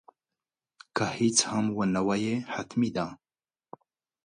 که 0.95 1.05
هیڅ 1.17 1.37
هم 1.51 1.65
ونه 1.77 2.01
وایې 2.07 2.35
حتمي 2.53 2.89
ده. 2.95 3.05